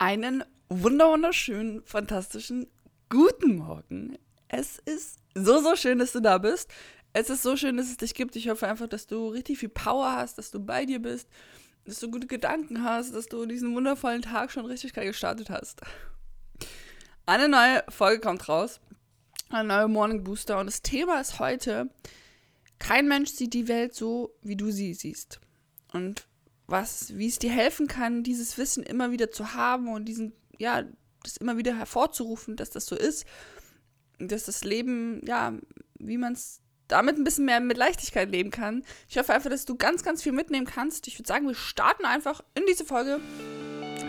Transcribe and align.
Einen 0.00 0.44
wunderschönen, 0.70 1.82
fantastischen 1.84 2.66
guten 3.10 3.56
Morgen. 3.56 4.16
Es 4.48 4.78
ist 4.78 5.18
so, 5.34 5.60
so 5.60 5.76
schön, 5.76 5.98
dass 5.98 6.12
du 6.12 6.20
da 6.20 6.38
bist. 6.38 6.70
Es 7.12 7.28
ist 7.28 7.42
so 7.42 7.54
schön, 7.54 7.76
dass 7.76 7.90
es 7.90 7.98
dich 7.98 8.14
gibt. 8.14 8.34
Ich 8.34 8.48
hoffe 8.48 8.66
einfach, 8.66 8.88
dass 8.88 9.06
du 9.06 9.28
richtig 9.28 9.58
viel 9.58 9.68
Power 9.68 10.12
hast, 10.12 10.38
dass 10.38 10.50
du 10.50 10.58
bei 10.58 10.86
dir 10.86 11.02
bist, 11.02 11.28
dass 11.84 12.00
du 12.00 12.10
gute 12.10 12.26
Gedanken 12.26 12.82
hast, 12.82 13.14
dass 13.14 13.26
du 13.26 13.44
diesen 13.44 13.74
wundervollen 13.74 14.22
Tag 14.22 14.50
schon 14.50 14.64
richtig 14.64 14.94
geil 14.94 15.08
gestartet 15.08 15.50
hast. 15.50 15.82
Eine 17.26 17.50
neue 17.50 17.84
Folge 17.90 18.22
kommt 18.22 18.48
raus. 18.48 18.80
Ein 19.50 19.66
neuer 19.66 19.88
Morning 19.88 20.24
Booster. 20.24 20.58
Und 20.60 20.64
das 20.64 20.80
Thema 20.80 21.20
ist 21.20 21.40
heute, 21.40 21.90
kein 22.78 23.06
Mensch 23.06 23.32
sieht 23.32 23.52
die 23.52 23.68
Welt 23.68 23.94
so, 23.94 24.34
wie 24.40 24.56
du 24.56 24.70
sie 24.70 24.94
siehst. 24.94 25.40
Und 25.92 26.26
was, 26.70 27.16
wie 27.16 27.26
es 27.26 27.38
dir 27.38 27.50
helfen 27.50 27.86
kann, 27.86 28.22
dieses 28.22 28.58
Wissen 28.58 28.82
immer 28.82 29.10
wieder 29.10 29.30
zu 29.30 29.54
haben 29.54 29.88
und 29.88 30.06
diesen, 30.06 30.32
ja, 30.58 30.84
das 31.22 31.36
immer 31.36 31.56
wieder 31.56 31.76
hervorzurufen, 31.76 32.56
dass 32.56 32.70
das 32.70 32.86
so 32.86 32.96
ist, 32.96 33.26
dass 34.18 34.44
das 34.44 34.64
Leben, 34.64 35.20
ja, 35.26 35.54
wie 35.98 36.16
man 36.16 36.32
es 36.34 36.60
damit 36.88 37.16
ein 37.16 37.24
bisschen 37.24 37.44
mehr 37.44 37.60
mit 37.60 37.76
Leichtigkeit 37.76 38.30
leben 38.30 38.50
kann. 38.50 38.82
Ich 39.08 39.16
hoffe 39.16 39.32
einfach, 39.32 39.50
dass 39.50 39.64
du 39.64 39.76
ganz, 39.76 40.02
ganz 40.02 40.22
viel 40.22 40.32
mitnehmen 40.32 40.66
kannst. 40.66 41.06
Ich 41.06 41.18
würde 41.18 41.28
sagen, 41.28 41.46
wir 41.46 41.54
starten 41.54 42.04
einfach 42.04 42.42
in 42.54 42.64
diese 42.68 42.84
Folge. 42.84 43.20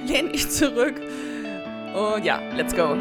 Lehn 0.05 0.31
dich 0.31 0.49
zurück. 0.49 0.99
Und 1.93 2.23
ja, 2.25 2.39
let's 2.53 2.75
go. 2.75 2.95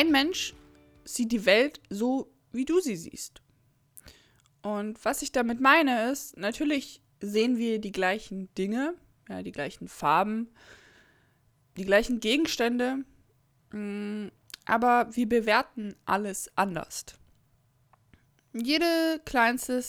Kein 0.00 0.12
Mensch 0.12 0.54
sieht 1.04 1.30
die 1.30 1.44
Welt 1.44 1.78
so, 1.90 2.32
wie 2.52 2.64
du 2.64 2.80
sie 2.80 2.96
siehst. 2.96 3.42
Und 4.62 5.04
was 5.04 5.20
ich 5.20 5.30
damit 5.30 5.60
meine 5.60 6.10
ist, 6.10 6.38
natürlich 6.38 7.02
sehen 7.20 7.58
wir 7.58 7.80
die 7.80 7.92
gleichen 7.92 8.48
Dinge, 8.54 8.94
ja, 9.28 9.42
die 9.42 9.52
gleichen 9.52 9.88
Farben, 9.88 10.48
die 11.76 11.84
gleichen 11.84 12.20
Gegenstände, 12.20 13.04
mm, 13.72 14.28
aber 14.64 15.14
wir 15.14 15.28
bewerten 15.28 15.94
alles 16.06 16.50
anders. 16.56 17.04
Jede 18.54 19.20
kleinste 19.26 19.84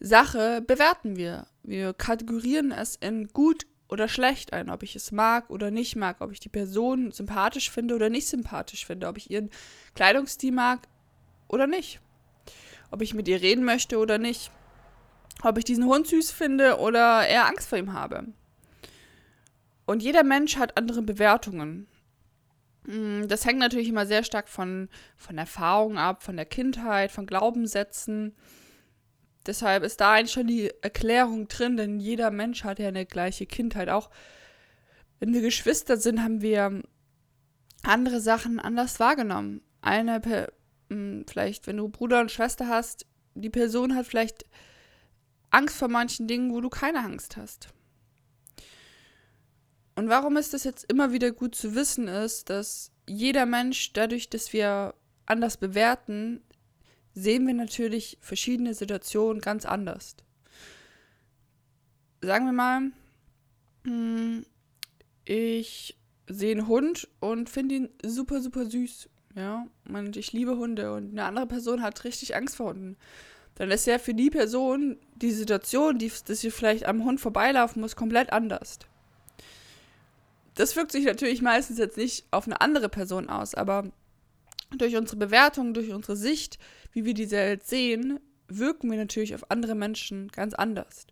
Sache 0.00 0.62
bewerten 0.62 1.14
wir. 1.14 1.46
Wir 1.62 1.94
kategorieren 1.94 2.72
es 2.72 2.96
in 2.96 3.28
gut 3.28 3.66
oder 3.88 4.08
schlecht 4.08 4.52
ein, 4.52 4.70
ob 4.70 4.82
ich 4.82 4.96
es 4.96 5.12
mag 5.12 5.48
oder 5.50 5.70
nicht 5.70 5.96
mag, 5.96 6.20
ob 6.20 6.32
ich 6.32 6.40
die 6.40 6.48
Person 6.48 7.12
sympathisch 7.12 7.70
finde 7.70 7.94
oder 7.94 8.10
nicht 8.10 8.28
sympathisch 8.28 8.86
finde, 8.86 9.06
ob 9.06 9.16
ich 9.16 9.30
ihren 9.30 9.50
Kleidungsstil 9.94 10.52
mag 10.52 10.88
oder 11.48 11.66
nicht, 11.66 12.00
ob 12.90 13.02
ich 13.02 13.14
mit 13.14 13.28
ihr 13.28 13.40
reden 13.40 13.64
möchte 13.64 13.98
oder 13.98 14.18
nicht, 14.18 14.50
ob 15.42 15.58
ich 15.58 15.64
diesen 15.64 15.84
Hund 15.84 16.06
süß 16.06 16.30
finde 16.30 16.78
oder 16.78 17.26
eher 17.26 17.46
Angst 17.46 17.68
vor 17.68 17.78
ihm 17.78 17.92
habe. 17.92 18.26
Und 19.86 20.02
jeder 20.02 20.24
Mensch 20.24 20.56
hat 20.56 20.76
andere 20.76 21.02
Bewertungen. 21.02 21.86
Mm, 22.86 23.28
das 23.28 23.44
hängt 23.44 23.60
natürlich 23.60 23.88
immer 23.88 24.06
sehr 24.06 24.24
stark 24.24 24.48
von, 24.48 24.88
von 25.16 25.38
Erfahrung 25.38 25.96
ab, 25.96 26.24
von 26.24 26.36
der 26.36 26.46
Kindheit, 26.46 27.12
von 27.12 27.26
Glaubenssätzen. 27.26 28.34
Deshalb 29.46 29.84
ist 29.84 30.00
da 30.00 30.14
eigentlich 30.14 30.32
schon 30.32 30.46
die 30.46 30.72
Erklärung 30.82 31.48
drin, 31.48 31.76
denn 31.76 32.00
jeder 32.00 32.30
Mensch 32.30 32.64
hat 32.64 32.78
ja 32.78 32.88
eine 32.88 33.06
gleiche 33.06 33.46
Kindheit. 33.46 33.88
Auch 33.88 34.10
wenn 35.20 35.32
wir 35.32 35.40
Geschwister 35.40 35.96
sind, 35.96 36.22
haben 36.22 36.42
wir 36.42 36.82
andere 37.82 38.20
Sachen 38.20 38.58
anders 38.58 38.98
wahrgenommen. 39.00 39.62
Eine, 39.80 40.20
hm, 40.88 41.24
vielleicht, 41.28 41.66
wenn 41.66 41.76
du 41.76 41.88
Bruder 41.88 42.20
und 42.20 42.30
Schwester 42.30 42.68
hast, 42.68 43.06
die 43.34 43.50
Person 43.50 43.94
hat 43.94 44.06
vielleicht 44.06 44.44
Angst 45.50 45.76
vor 45.76 45.88
manchen 45.88 46.26
Dingen, 46.26 46.52
wo 46.52 46.60
du 46.60 46.68
keine 46.68 47.00
Angst 47.00 47.36
hast. 47.36 47.68
Und 49.94 50.08
warum 50.08 50.36
ist 50.36 50.52
das 50.52 50.64
jetzt 50.64 50.84
immer 50.90 51.12
wieder 51.12 51.30
gut 51.32 51.54
zu 51.54 51.74
wissen, 51.74 52.08
ist, 52.08 52.50
dass 52.50 52.92
jeder 53.08 53.46
Mensch, 53.46 53.92
dadurch, 53.94 54.28
dass 54.28 54.52
wir 54.52 54.94
anders 55.24 55.56
bewerten, 55.56 56.42
sehen 57.16 57.46
wir 57.46 57.54
natürlich 57.54 58.18
verschiedene 58.20 58.74
Situationen 58.74 59.40
ganz 59.40 59.64
anders. 59.64 60.14
Sagen 62.20 62.44
wir 62.44 62.52
mal, 62.52 62.92
hm, 63.84 64.44
ich 65.24 65.96
sehe 66.28 66.52
einen 66.52 66.68
Hund 66.68 67.08
und 67.20 67.48
finde 67.48 67.74
ihn 67.74 67.88
super, 68.04 68.40
super 68.40 68.66
süß. 68.66 69.08
Ja, 69.34 69.66
ich 70.14 70.32
liebe 70.32 70.56
Hunde 70.56 70.92
und 70.92 71.10
eine 71.10 71.24
andere 71.24 71.46
Person 71.46 71.82
hat 71.82 72.04
richtig 72.04 72.36
Angst 72.36 72.56
vor 72.56 72.68
Hunden. 72.68 72.96
Dann 73.54 73.70
ist 73.70 73.86
ja 73.86 73.98
für 73.98 74.14
die 74.14 74.30
Person 74.30 74.98
die 75.14 75.30
Situation, 75.30 75.98
die, 75.98 76.12
dass 76.26 76.40
sie 76.40 76.50
vielleicht 76.50 76.84
am 76.84 77.04
Hund 77.04 77.20
vorbeilaufen 77.20 77.80
muss, 77.80 77.96
komplett 77.96 78.30
anders. 78.32 78.78
Das 80.54 80.76
wirkt 80.76 80.92
sich 80.92 81.06
natürlich 81.06 81.40
meistens 81.40 81.78
jetzt 81.78 81.96
nicht 81.96 82.26
auf 82.30 82.46
eine 82.46 82.60
andere 82.60 82.90
Person 82.90 83.30
aus, 83.30 83.54
aber 83.54 83.90
durch 84.70 84.96
unsere 84.96 85.16
Bewertung, 85.16 85.74
durch 85.74 85.92
unsere 85.92 86.16
Sicht, 86.16 86.58
wie 86.92 87.04
wir 87.04 87.14
die 87.14 87.30
Welt 87.30 87.66
sehen, 87.66 88.20
wirken 88.48 88.90
wir 88.90 88.98
natürlich 88.98 89.34
auf 89.34 89.50
andere 89.50 89.74
Menschen 89.74 90.28
ganz 90.28 90.54
anders. 90.54 91.06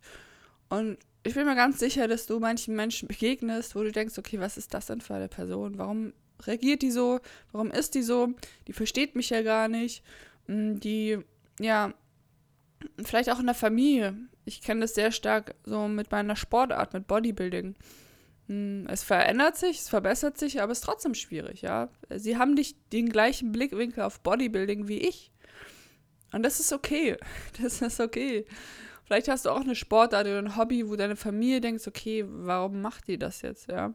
Und 0.69 0.99
ich 1.25 1.35
bin 1.35 1.47
mir 1.47 1.57
ganz 1.57 1.79
sicher, 1.79 2.07
dass 2.07 2.27
du 2.27 2.39
manchen 2.39 2.77
Menschen 2.77 3.09
begegnest, 3.09 3.75
wo 3.75 3.83
du 3.83 3.93
denkst, 3.93 4.19
okay, 4.19 4.41
was 4.41 4.57
ist 4.57 4.75
das 4.75 4.87
denn 4.87 5.01
für 5.01 5.15
eine 5.15 5.29
Person? 5.29 5.79
Warum 5.79 6.13
reagiert 6.43 6.83
die 6.83 6.91
so? 6.91 7.21
Warum 7.53 7.71
ist 7.71 7.95
die 7.95 8.03
so? 8.03 8.35
Die 8.67 8.73
versteht 8.73 9.15
mich 9.15 9.31
ja 9.31 9.43
gar 9.43 9.69
nicht. 9.69 10.03
Mm, 10.47 10.79
die, 10.81 11.19
ja, 11.59 11.95
vielleicht 13.03 13.31
auch 13.31 13.41
in 13.41 13.47
der 13.47 13.55
Familie. 13.55 14.17
Ich 14.45 14.61
kenne 14.61 14.83
das 14.83 14.95
sehr 14.95 15.13
stark 15.13 15.55
so 15.65 15.89
mit 15.89 16.11
meiner 16.11 16.37
Sportart, 16.37 16.93
mit 16.93 17.07
Bodybuilding. 17.07 17.75
Hm, 18.49 18.87
es 18.89 19.03
verändert 19.03 19.57
sich, 19.57 19.81
es 19.81 19.89
verbessert 19.89 20.37
sich, 20.39 20.61
aber 20.61 20.73
es 20.73 20.79
ist 20.79 20.85
trotzdem 20.85 21.15
schwierig, 21.15 21.63
ja. 21.63 21.89
Sie 22.11 22.37
haben 22.37 22.55
nicht 22.55 22.77
den 22.93 23.09
gleichen 23.09 23.53
Blickwinkel 23.53 24.03
auf 24.03 24.21
Bodybuilding 24.21 24.89
wie 24.89 24.99
ich. 24.99 25.33
Und 26.33 26.43
das 26.43 26.61
ist 26.61 26.73
okay. 26.73 27.17
Das 27.63 27.81
ist 27.81 28.01
okay. 28.01 28.45
Vielleicht 29.05 29.29
hast 29.29 29.45
du 29.45 29.51
auch 29.51 29.61
eine 29.61 29.75
Sportart 29.75 30.27
oder 30.27 30.39
ein 30.39 30.57
Hobby, 30.57 30.89
wo 30.89 30.97
deine 30.97 31.17
Familie 31.17 31.61
denkt, 31.61 31.87
okay, 31.87 32.25
warum 32.27 32.81
macht 32.81 33.07
die 33.07 33.19
das 33.19 33.43
jetzt, 33.43 33.69
ja? 33.69 33.95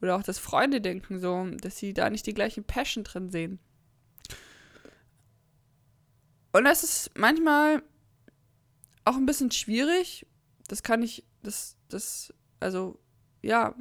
Oder 0.00 0.16
auch, 0.16 0.22
dass 0.22 0.38
Freunde 0.38 0.80
denken 0.80 1.20
so, 1.20 1.46
dass 1.60 1.78
sie 1.78 1.94
da 1.94 2.10
nicht 2.10 2.26
die 2.26 2.34
gleichen 2.34 2.64
Passion 2.64 3.04
drin 3.04 3.30
sehen. 3.30 3.58
Und 6.52 6.64
das 6.64 6.84
ist 6.84 7.10
manchmal 7.16 7.82
auch 9.04 9.16
ein 9.16 9.26
bisschen 9.26 9.50
schwierig. 9.50 10.26
Das 10.68 10.82
kann 10.82 11.02
ich, 11.02 11.24
das, 11.42 11.76
das, 11.88 12.32
also 12.60 12.98
ja, 13.46 13.74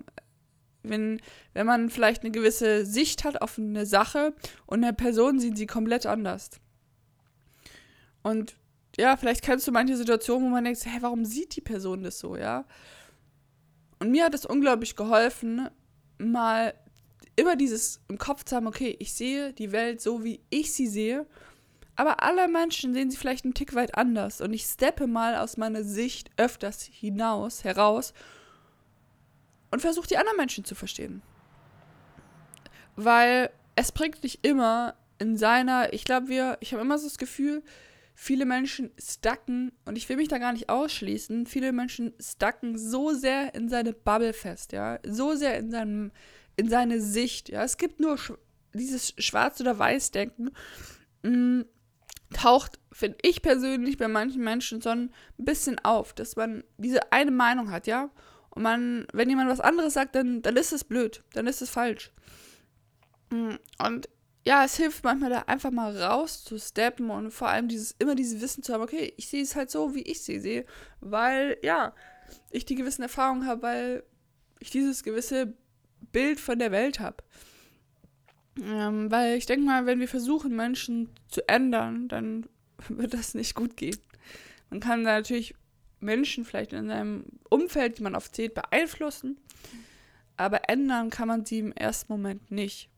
wenn, 0.84 1.20
wenn 1.54 1.66
man 1.66 1.90
vielleicht 1.90 2.24
eine 2.24 2.32
gewisse 2.32 2.86
Sicht 2.86 3.24
hat 3.24 3.42
auf 3.42 3.58
eine 3.58 3.86
Sache 3.86 4.34
und 4.66 4.84
eine 4.84 4.94
Person 4.94 5.40
sieht 5.40 5.58
sie 5.58 5.66
komplett 5.66 6.06
anders. 6.06 6.52
Und 8.24 8.56
ja, 8.98 9.18
vielleicht 9.18 9.44
kennst 9.44 9.68
du 9.68 9.72
manche 9.72 9.98
Situationen, 9.98 10.48
wo 10.48 10.52
man 10.52 10.64
denkt, 10.64 10.86
hä, 10.86 10.98
warum 11.02 11.26
sieht 11.26 11.56
die 11.56 11.62
Person 11.62 12.04
das 12.04 12.20
so, 12.20 12.36
ja? 12.38 12.66
Und 14.00 14.12
mir 14.12 14.26
hat 14.26 14.34
es 14.34 14.46
unglaublich 14.46 14.96
geholfen, 14.96 15.70
mal 16.18 16.74
immer 17.36 17.56
dieses 17.56 18.02
im 18.08 18.18
Kopf 18.18 18.44
zu 18.46 18.56
haben, 18.56 18.68
okay, 18.68 18.96
ich 19.00 19.14
sehe 19.14 19.54
die 19.54 19.72
Welt 19.72 20.02
so, 20.02 20.24
wie 20.24 20.42
ich 20.50 20.74
sie 20.74 20.88
sehe, 20.88 21.26
aber 21.96 22.24
alle 22.24 22.48
Menschen 22.48 22.94
sehen 22.94 23.10
sie 23.10 23.18
vielleicht 23.18 23.46
einen 23.46 23.54
Tick 23.54 23.74
weit 23.74 23.98
anders 23.98 24.42
und 24.42 24.54
ich 24.54 24.64
steppe 24.64 25.08
mal 25.08 25.36
aus 25.36 25.58
meiner 25.58 25.84
Sicht 25.84 26.30
öfters 26.38 26.84
hinaus, 26.84 27.64
heraus 27.64 28.14
und 29.72 29.82
versucht 29.82 30.12
die 30.12 30.18
anderen 30.18 30.38
Menschen 30.38 30.66
zu 30.66 30.76
verstehen. 30.76 31.22
Weil 32.96 33.50
es 33.76 33.92
bringt 33.92 34.24
nicht 34.24 34.46
immer 34.46 34.96
in 35.20 35.38
seiner, 35.38 35.94
ich 35.94 36.06
glaube, 36.06 36.28
wir, 36.28 36.58
ich 36.62 36.74
habe 36.74 36.82
immer 36.82 36.98
so 36.98 37.08
das 37.08 37.18
Gefühl, 37.18 37.64
viele 38.14 38.46
Menschen 38.46 38.92
stacken, 38.98 39.74
und 39.86 39.98
ich 39.98 40.08
will 40.08 40.16
mich 40.16 40.30
da 40.30 40.38
gar 40.38 40.54
nicht 40.54 40.70
ausschließen, 40.70 41.46
viele 41.46 41.74
Menschen 41.74 42.14
stacken 42.20 42.78
so 42.78 43.12
sehr 43.12 43.54
in 43.54 43.68
seine 43.68 43.94
Bubble 43.94 44.34
fest, 44.34 44.72
ja, 44.72 45.00
so 45.06 45.36
sehr 45.36 45.58
in 45.58 45.70
seinem, 45.70 46.12
in 46.56 46.70
seine 46.70 47.02
Sicht, 47.02 47.50
ja. 47.50 47.64
Es 47.64 47.78
gibt 47.78 48.00
nur 48.00 48.18
sch 48.18 48.34
dieses 48.74 49.14
Schwarz- 49.18 49.62
oder 49.62 49.80
Weiß-Denken, 49.80 50.52
mm, 51.24 51.62
taucht, 52.34 52.80
finde 52.92 53.18
ich 53.22 53.42
persönlich, 53.42 53.98
bei 53.98 54.10
manchen 54.10 54.44
Menschen 54.44 54.82
so 54.82 54.90
ein 54.90 55.12
bisschen 55.38 55.80
auf, 55.84 56.14
dass 56.14 56.36
man 56.36 56.64
diese 56.78 57.12
eine 57.12 57.32
Meinung 57.32 57.72
hat, 57.72 57.88
ja. 57.88 58.10
Und 58.56 58.64
man, 58.64 59.06
wenn 59.14 59.30
jemand 59.30 59.50
was 59.50 59.60
anderes 59.60 59.94
sagt, 59.94 60.16
dann, 60.16 60.42
dann 60.42 60.56
ist 60.56 60.72
es 60.72 60.84
blöd, 60.84 61.24
dann 61.34 61.46
ist 61.46 61.62
es 61.62 61.70
falsch. 61.70 62.12
Mm, 63.30 63.56
und 63.86 64.10
ja, 64.46 64.64
es 64.64 64.78
hilft 64.78 65.04
manchmal 65.04 65.30
da 65.30 65.40
einfach 65.42 65.72
mal 65.72 65.98
raus 65.98 66.44
zu 66.44 66.58
steppen 66.58 67.10
und 67.10 67.32
vor 67.32 67.50
allem 67.50 67.68
dieses, 67.68 67.96
immer 68.00 68.16
dieses 68.16 68.42
Wissen 68.42 68.64
zu 68.64 68.74
haben, 68.74 68.84
okay, 68.84 69.14
ich 69.18 69.28
sehe 69.28 69.42
es 69.42 69.56
halt 69.56 69.72
so, 69.72 69.94
wie 69.94 70.04
ich 70.04 70.22
sie 70.22 70.40
sehe, 70.40 70.66
weil, 71.02 71.58
ja, 71.64 71.94
ich 72.52 72.66
die 72.66 72.76
gewissen 72.76 73.02
Erfahrungen 73.02 73.46
habe, 73.46 73.62
weil 73.64 74.04
ich 74.60 74.70
dieses 74.70 75.04
gewisse 75.04 75.54
Bild 76.12 76.40
von 76.40 76.60
der 76.60 76.72
Welt 76.72 77.00
habe. 77.00 77.18
Ähm, 78.62 79.12
weil 79.12 79.38
ich 79.38 79.48
denke 79.48 79.66
mal, 79.66 79.86
wenn 79.86 80.00
wir 80.00 80.08
versuchen, 80.08 80.56
Menschen 80.56 81.10
zu 81.28 81.48
ändern, 81.50 82.08
dann 82.08 82.46
wird 82.88 83.14
das 83.14 83.34
nicht 83.34 83.56
gut 83.56 83.76
gehen. 83.76 83.98
Man 84.70 84.80
kann 84.80 85.04
da 85.04 85.18
natürlich 85.18 85.56
Menschen 86.06 86.46
vielleicht 86.46 86.74
in 86.74 86.88
seinem 86.88 87.26
Umfeld, 87.50 87.98
die 87.98 88.04
man 88.04 88.16
oft 88.16 88.36
sieht, 88.36 88.54
beeinflussen, 88.54 89.38
aber 90.38 90.70
ändern 90.70 91.10
kann 91.10 91.28
man 91.28 91.46
sie 91.46 91.60
im 91.60 91.72
ersten 91.74 92.12
Moment 92.12 92.52
nicht. 92.52 92.90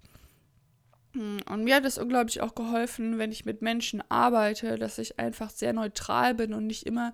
Hm, 1.13 1.39
und 1.49 1.63
mir 1.63 1.75
hat 1.75 1.85
es 1.85 1.97
unglaublich 1.97 2.41
auch 2.41 2.55
geholfen, 2.55 3.17
wenn 3.17 3.31
ich 3.31 3.45
mit 3.45 3.61
Menschen 3.61 4.03
arbeite, 4.09 4.77
dass 4.77 4.97
ich 4.97 5.19
einfach 5.19 5.49
sehr 5.49 5.73
neutral 5.73 6.35
bin 6.35 6.53
und 6.53 6.67
nicht 6.67 6.85
immer 6.85 7.13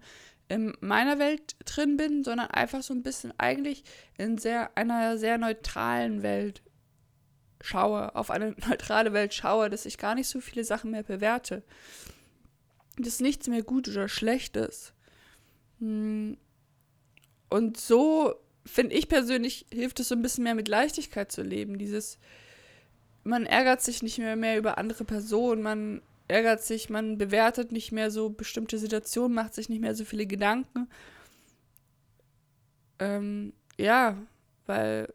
in 0.49 0.75
meiner 0.81 1.19
Welt 1.19 1.55
drin 1.65 1.97
bin, 1.97 2.23
sondern 2.23 2.47
einfach 2.47 2.83
so 2.83 2.93
ein 2.93 3.03
bisschen 3.03 3.33
eigentlich 3.39 3.83
in 4.17 4.37
sehr, 4.37 4.77
einer 4.77 5.17
sehr 5.17 5.37
neutralen 5.37 6.21
Welt 6.21 6.61
schaue, 7.61 8.15
auf 8.15 8.29
eine 8.29 8.55
neutrale 8.67 9.13
Welt 9.13 9.33
schaue, 9.33 9.69
dass 9.69 9.85
ich 9.85 9.97
gar 9.97 10.15
nicht 10.15 10.27
so 10.27 10.41
viele 10.41 10.63
Sachen 10.63 10.91
mehr 10.91 11.03
bewerte. 11.03 11.63
Dass 12.97 13.21
nichts 13.21 13.47
mehr 13.47 13.63
gut 13.63 13.87
oder 13.87 14.07
schlecht 14.07 14.55
ist. 14.57 14.93
Hm. 15.83 16.37
Und 17.49 17.77
so, 17.77 18.35
finde 18.65 18.95
ich 18.95 19.09
persönlich, 19.09 19.65
hilft 19.71 19.99
es 19.99 20.07
so 20.07 20.15
ein 20.15 20.21
bisschen 20.21 20.45
mehr 20.45 20.55
mit 20.55 20.69
Leichtigkeit 20.69 21.31
zu 21.31 21.43
leben. 21.43 21.77
Dieses, 21.77 22.17
man 23.23 23.45
ärgert 23.45 23.81
sich 23.81 24.01
nicht 24.01 24.17
mehr, 24.17 24.37
mehr 24.37 24.57
über 24.57 24.77
andere 24.77 25.03
Personen, 25.03 25.61
man 25.61 26.01
ärgert 26.29 26.63
sich, 26.63 26.89
man 26.89 27.17
bewertet 27.17 27.73
nicht 27.73 27.91
mehr 27.91 28.11
so 28.11 28.29
bestimmte 28.29 28.77
Situationen, 28.77 29.35
macht 29.35 29.53
sich 29.53 29.67
nicht 29.67 29.81
mehr 29.81 29.93
so 29.93 30.05
viele 30.05 30.25
Gedanken. 30.25 30.87
Ähm, 32.99 33.51
ja, 33.77 34.17
weil 34.65 35.13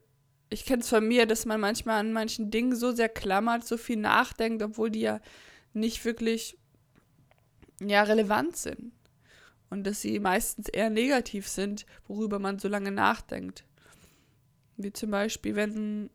ich 0.50 0.66
kenne 0.66 0.82
es 0.82 0.88
von 0.90 1.08
mir, 1.08 1.24
dass 1.24 1.46
man 1.46 1.60
manchmal 1.60 1.98
an 1.98 2.12
manchen 2.12 2.50
Dingen 2.50 2.76
so 2.76 2.92
sehr 2.92 3.08
klammert, 3.08 3.66
so 3.66 3.78
viel 3.78 3.96
nachdenkt, 3.96 4.62
obwohl 4.62 4.90
die 4.90 5.00
ja 5.00 5.20
nicht 5.72 6.04
wirklich 6.04 6.58
ja, 7.80 8.02
relevant 8.02 8.56
sind. 8.56 8.92
Und 9.70 9.86
dass 9.86 10.00
sie 10.00 10.18
meistens 10.18 10.68
eher 10.68 10.90
negativ 10.90 11.46
sind, 11.46 11.84
worüber 12.06 12.38
man 12.38 12.58
so 12.58 12.68
lange 12.68 12.90
nachdenkt. 12.90 13.64
Wie 14.76 14.92
zum 14.92 15.10
Beispiel, 15.10 15.56
wenn 15.56 16.10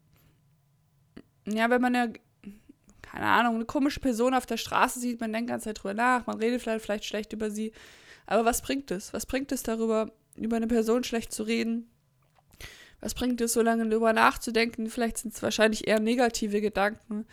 ja, 1.45 1.69
wenn 1.69 1.81
man 1.81 1.95
eine, 1.95 2.13
keine 3.01 3.25
Ahnung, 3.25 3.55
eine 3.55 3.65
komische 3.65 3.99
Person 3.99 4.33
auf 4.33 4.45
der 4.45 4.57
Straße 4.57 4.99
sieht, 4.99 5.19
man 5.19 5.33
denkt 5.33 5.49
die 5.49 5.51
ganze 5.51 5.65
Zeit 5.65 5.83
drüber 5.83 5.93
nach, 5.93 6.25
man 6.25 6.39
redet 6.39 6.61
vielleicht, 6.61 6.83
vielleicht 6.83 7.05
schlecht 7.05 7.33
über 7.33 7.51
sie. 7.51 7.73
Aber 8.25 8.45
was 8.45 8.61
bringt 8.61 8.91
es? 8.91 9.13
Was 9.13 9.25
bringt 9.25 9.51
es 9.51 9.63
darüber, 9.63 10.11
über 10.37 10.55
eine 10.55 10.67
Person 10.67 11.03
schlecht 11.03 11.33
zu 11.33 11.43
reden? 11.43 11.89
Was 13.01 13.13
bringt 13.13 13.41
es, 13.41 13.51
so 13.51 13.61
lange 13.61 13.87
darüber 13.89 14.13
nachzudenken? 14.13 14.89
Vielleicht 14.89 15.17
sind 15.17 15.33
es 15.33 15.43
wahrscheinlich 15.43 15.87
eher 15.87 15.99
negative 15.99 16.61
Gedanken. 16.61 17.25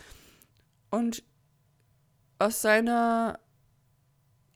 Und 0.91 1.23
aus 2.41 2.61
seiner, 2.61 3.39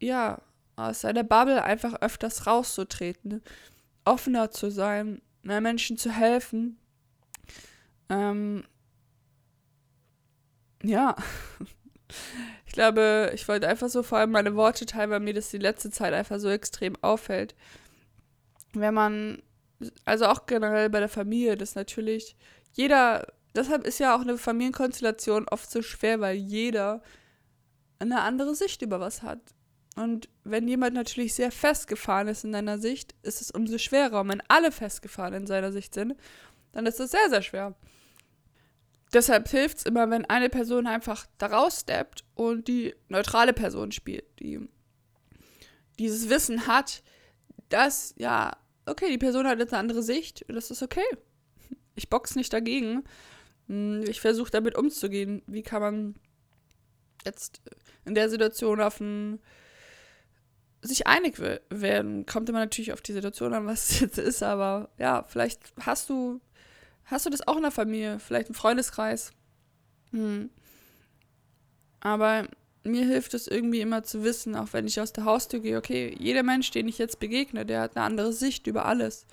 ja, 0.01 0.43
aus 0.76 1.03
seiner 1.03 1.25
Bubble 1.25 1.62
einfach 1.62 1.94
öfters 2.00 2.47
rauszutreten, 2.47 3.43
offener 4.05 4.50
zu 4.50 4.71
sein, 4.71 5.23
mehr 5.43 5.61
Menschen 5.61 5.97
zu 5.97 6.11
helfen, 6.11 6.79
ähm, 8.09 8.65
ja. 10.82 11.17
Ich 12.67 12.73
glaube, 12.75 13.31
ich 13.35 13.47
wollte 13.49 13.69
einfach 13.69 13.88
so 13.88 14.03
vor 14.03 14.19
allem 14.19 14.32
meine 14.32 14.56
Worte 14.56 14.85
teilen, 14.85 15.11
weil 15.11 15.21
mir 15.21 15.32
das 15.35 15.50
die 15.50 15.59
letzte 15.59 15.91
Zeit 15.91 16.12
einfach 16.12 16.38
so 16.41 16.49
extrem 16.49 16.97
auffällt. 17.03 17.55
Wenn 18.73 18.94
man, 18.94 19.43
also 20.05 20.27
auch 20.27 20.47
generell 20.47 20.91
bei 20.91 20.99
der 21.00 21.09
Familie, 21.09 21.56
das 21.56 21.77
natürlich 21.77 22.37
jeder, 22.73 23.32
deshalb 23.55 23.87
ist 23.87 24.00
ja 24.00 24.17
auch 24.17 24.23
eine 24.23 24.38
Familienkonstellation 24.38 25.49
oft 25.49 25.70
so 25.70 25.82
schwer, 25.82 26.20
weil 26.20 26.37
jeder 26.37 27.03
eine 28.00 28.23
andere 28.23 28.55
Sicht 28.56 28.82
über 28.82 28.99
was 29.00 29.23
hat. 29.23 29.41
Und 29.96 30.29
wenn 30.43 30.67
jemand 30.67 30.94
natürlich 30.94 31.35
sehr 31.35 31.52
festgefahren 31.52 32.29
ist 32.29 32.44
in 32.44 32.52
seiner 32.52 32.79
Sicht, 32.79 33.14
ist 33.23 33.41
es 33.41 33.50
umso 33.50 33.79
schwerer. 33.79 34.20
Und 34.20 34.29
wenn 34.29 34.43
alle 34.49 34.73
festgefahren 34.73 35.35
in 35.35 35.46
seiner 35.46 35.70
Sicht 35.70 35.94
sind, 35.94 36.14
dann 36.73 36.87
ist 36.87 36.99
es 36.99 37.12
sehr, 37.12 37.31
sehr 37.31 37.43
schwer. 37.43 37.75
Deshalb 39.12 39.49
hilft 39.49 39.79
es 39.79 39.85
immer, 39.85 40.11
wenn 40.11 40.25
eine 40.25 40.49
Person 40.49 40.88
einfach 40.88 41.26
da 41.38 41.46
raussteppt 41.46 42.25
und 42.35 42.67
die 42.67 42.94
neutrale 43.08 43.52
Person 43.52 43.93
spielt, 43.93 44.25
die 44.41 44.69
dieses 46.00 46.29
Wissen 46.29 46.67
hat, 46.67 47.05
dass, 47.69 48.14
ja, 48.19 48.56
okay, 48.87 49.08
die 49.08 49.19
Person 49.19 49.46
hat 49.46 49.61
jetzt 49.61 49.73
eine 49.73 49.81
andere 49.81 50.02
Sicht 50.02 50.44
und 50.49 50.56
das 50.56 50.73
ist 50.73 50.82
okay. 50.82 51.05
Ich 51.94 52.11
box 52.11 52.35
nicht 52.35 52.52
dagegen. 52.52 53.05
Hm, 53.69 54.02
ich 54.08 54.20
versuche 54.20 54.50
damit 54.50 54.76
umzugehen. 54.76 55.43
Wie 55.46 55.62
kann 55.62 55.81
man 55.81 56.14
jetzt 57.25 57.62
in 58.05 58.17
der 58.17 58.29
Situation 58.29 58.81
auf 58.81 58.99
ein 59.00 59.41
sich 60.85 61.07
einig 61.07 61.41
werden. 61.71 62.27
Kommt 62.27 62.49
immer 62.49 62.61
natürlich 62.61 62.93
auf 62.93 63.01
die 63.01 63.13
Situation 63.13 63.55
an, 63.55 63.67
was 63.67 63.91
es 63.91 64.01
jetzt 64.01 64.19
ist, 64.19 64.43
aber 64.43 64.91
ja, 64.99 65.25
vielleicht 65.29 65.61
hast 65.81 66.09
du 66.09 66.41
Hast 67.05 67.27
du 67.27 67.31
das 67.31 67.47
auch 67.47 67.57
in 67.57 67.63
der 67.63 67.71
Familie? 67.71 68.19
Vielleicht 68.19 68.49
im 68.49 68.55
Freundeskreis? 68.55 69.33
Hm. 70.11 70.51
Aber 72.01 72.49
mir 72.83 73.05
hilft 73.05 73.35
es 73.35 73.47
irgendwie 73.47 73.81
immer 73.81 74.03
zu 74.03 74.25
wissen, 74.25 74.55
auch 74.57 74.69
wenn 74.73 74.87
ich 74.87 75.01
aus 75.01 75.13
der 75.13 75.25
Haustür 75.25 75.61
gehe, 75.61 75.79
okay, 75.79 76.15
jeder 76.19 76.43
Mensch, 76.43 76.71
den 76.71 76.89
ich 76.89 76.99
jetzt 76.99 77.19
begegne, 77.19 77.65
der 77.65 77.81
hat 77.81 77.97
eine 77.97 78.05
andere 78.05 78.33
Sicht 78.33 78.67
über 78.67 78.85
alles. 78.85 79.27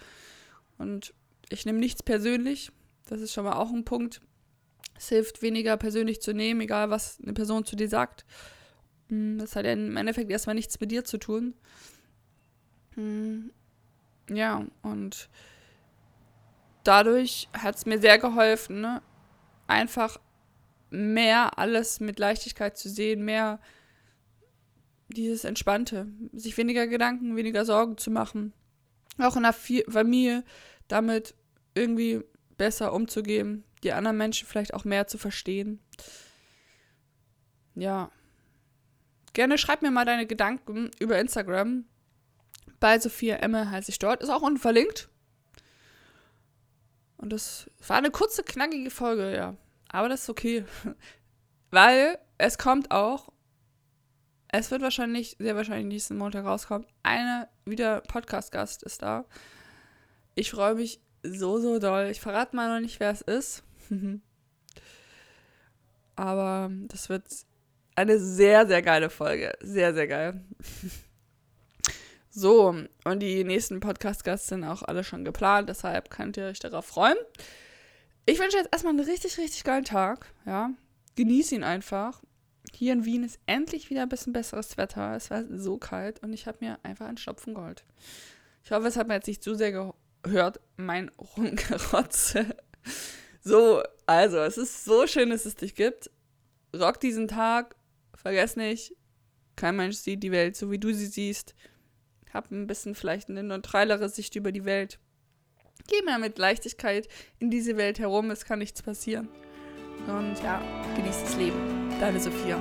Und 0.78 1.14
ich 1.50 1.66
nehme 1.66 1.80
nichts 1.80 2.04
persönlich. 2.04 2.72
Das 3.08 3.20
ist 3.22 3.34
schon 3.34 3.44
mal 3.44 3.54
auch 3.54 3.72
ein 3.72 3.86
Punkt. 3.86 4.22
Es 4.98 5.10
hilft 5.10 5.42
weniger 5.42 5.76
persönlich 5.78 6.22
zu 6.22 6.34
nehmen, 6.34 6.62
egal 6.62 6.90
was 6.90 7.20
eine 7.22 7.34
Person 7.34 7.66
zu 7.66 7.76
dir 7.76 7.90
sagt. 7.90 8.26
Hm, 9.12 9.38
das 9.38 9.56
hat 9.56 9.66
ja 9.66 9.74
im 9.74 9.98
Endeffekt 9.98 10.32
erstmal 10.32 10.56
nichts 10.56 10.80
mit 10.80 10.90
dir 10.90 11.04
zu 11.04 11.18
tun. 11.18 11.54
Hm. 12.96 13.52
Ja, 14.30 14.66
und 14.82 15.30
dadurch 16.84 17.50
hat 17.54 17.76
es 17.76 17.86
mir 17.86 18.00
sehr 18.00 18.18
geholfen, 18.18 18.82
ne? 18.82 19.02
einfach 19.68 20.20
mehr 20.90 21.58
alles 21.60 22.00
mit 22.00 22.20
Leichtigkeit 22.20 22.78
zu 22.78 22.90
sehen, 22.90 23.24
mehr 23.24 23.60
dieses 25.10 25.44
Entspannte, 25.44 26.08
sich 26.32 26.58
weniger 26.58 26.88
Gedanken, 26.88 27.36
weniger 27.36 27.66
Sorgen 27.66 27.98
zu 27.98 28.12
machen. 28.12 28.54
Auch 29.18 29.36
in 29.36 29.44
der 29.44 29.54
Familie 29.54 30.44
damit 30.88 31.36
irgendwie 31.76 32.22
besser 32.58 32.94
umzugehen, 32.94 33.66
die 33.84 33.92
anderen 33.92 34.18
Menschen 34.18 34.48
vielleicht 34.48 34.74
auch 34.74 34.86
mehr 34.86 35.08
zu 35.08 35.18
verstehen. 35.18 35.80
Ja. 37.76 38.10
Gerne 39.34 39.58
schreib 39.58 39.82
mir 39.82 39.92
mal 39.92 40.06
deine 40.06 40.28
Gedanken 40.28 40.92
über 41.00 41.20
Instagram. 41.20 41.86
Bei 42.80 43.00
Sophia 43.00 43.38
Emme 43.38 43.70
heiße 43.72 43.92
ich 43.92 44.00
dort. 44.00 44.22
Ist 44.22 44.30
auch 44.30 44.42
unverlinkt. 44.42 45.10
Und 47.18 47.32
das 47.32 47.70
war 47.88 47.98
eine 47.98 48.12
kurze, 48.12 48.44
knackige 48.44 48.90
Folge, 48.90 49.34
ja. 49.36 49.56
Aber 49.90 50.10
das 50.10 50.24
ist 50.24 50.30
okay. 50.30 50.66
Weil 51.72 52.18
es 52.38 52.58
kommt 52.58 52.92
auch, 52.92 53.32
es 54.50 54.72
wird 54.72 54.82
wahrscheinlich, 54.82 55.38
sehr 55.40 55.56
wahrscheinlich 55.56 55.86
nächsten 55.88 56.18
Montag 56.18 56.46
rauskommen, 56.46 56.88
eine 57.04 57.48
wieder 57.64 58.02
Podcast-Gast 58.02 58.84
ist 58.84 59.02
da. 59.02 59.26
Ich 60.36 60.52
freue 60.52 60.76
mich 60.76 61.00
so, 61.24 61.60
so 61.60 61.80
doll. 61.80 62.08
Ich 62.10 62.20
verrate 62.20 62.56
mal 62.56 62.74
noch 62.74 62.82
nicht, 62.82 63.00
wer 63.00 63.12
es 63.12 63.22
ist. 63.22 63.64
Aber 66.16 66.72
das 66.88 67.10
wird 67.10 67.26
eine 68.02 68.20
sehr, 68.20 68.68
sehr 68.68 68.82
geile 68.82 69.10
Folge. 69.10 69.54
Sehr, 69.62 69.94
sehr 69.94 70.08
geil. 70.08 70.42
So, 72.34 72.74
und 73.04 73.20
die 73.20 73.44
nächsten 73.44 73.82
Podcast-Gasts 73.82 74.48
sind 74.48 74.64
auch 74.64 74.84
alle 74.84 75.04
schon 75.04 75.26
geplant, 75.26 75.68
deshalb 75.68 76.10
könnt 76.10 76.38
ihr 76.38 76.46
euch 76.46 76.60
darauf 76.60 76.86
freuen. 76.86 77.18
Ich 78.26 78.40
wünsche 78.40 78.56
jetzt 78.56 78.70
erstmal 78.72 78.94
einen 78.94 79.04
richtig, 79.04 79.38
richtig 79.38 79.66
geilen 79.66 79.84
Tag. 79.84 80.28
Ja, 80.46 80.72
genieß 81.18 81.52
ihn 81.52 81.66
einfach. 81.66 82.22
Hier 82.74 82.94
in 82.94 83.04
Wien 83.04 83.26
ist 83.26 83.38
endlich 83.48 83.90
wieder 83.90 84.04
ein 84.04 84.10
bisschen 84.10 84.32
besseres 84.32 84.78
Wetter. 84.78 85.14
Es 85.14 85.30
war 85.30 85.44
so 85.50 85.78
kalt 85.78 86.24
und 86.24 86.32
ich 86.32 86.48
habe 86.48 86.60
mir 86.62 86.80
einfach 86.84 87.08
einen 87.08 87.18
Schnupfen 87.18 87.54
geholt. 87.54 87.84
Ich 88.64 88.72
hoffe, 88.72 88.88
es 88.88 88.96
hat 88.96 89.10
mir 89.10 89.16
jetzt 89.16 89.28
nicht 89.28 89.44
zu 89.44 89.54
sehr 89.54 89.74
gehört, 90.24 90.62
mein 90.78 91.10
Rumgerotze. 91.38 92.56
So, 93.44 93.84
also, 94.06 94.38
es 94.38 94.58
ist 94.58 94.86
so 94.86 95.06
schön, 95.06 95.32
dass 95.32 95.46
es 95.46 95.56
dich 95.56 95.76
gibt. 95.76 96.10
Rock 96.74 97.02
diesen 97.02 97.28
Tag. 97.28 97.76
Vergiss 98.16 98.56
nicht, 98.56 98.96
kein 99.56 99.76
Mensch 99.76 99.98
sieht 99.98 100.24
die 100.24 100.32
Welt 100.32 100.56
so, 100.56 100.72
wie 100.72 100.80
du 100.80 100.94
sie 100.94 101.08
siehst 101.08 101.56
habe 102.34 102.56
ein 102.56 102.68
bisschen 102.68 102.96
vielleicht 102.96 103.30
eine 103.30 103.44
neutralere 103.44 104.10
Sicht 104.10 104.36
über 104.36 104.52
die 104.52 104.66
Welt. 104.66 105.00
Geh 105.88 106.04
mal 106.06 106.20
mit 106.20 106.38
Leichtigkeit 106.38 107.08
in 107.40 107.50
diese 107.50 107.78
Welt 107.78 108.00
herum, 108.00 108.32
es 108.32 108.46
kann 108.46 108.60
nichts 108.60 108.82
passieren. 108.82 109.30
Und 110.08 110.42
ja, 110.44 110.62
genieß 110.96 111.22
das 111.22 111.36
Leben. 111.38 111.90
Deine 112.00 112.20
Sophia. 112.20 112.60